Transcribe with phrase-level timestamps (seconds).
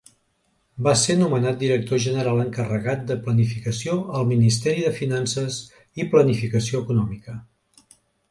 [0.85, 5.59] Va ser nomenat director general encarregat de planificació al Ministeri de Finances
[6.03, 7.37] i Planificació Econòmica.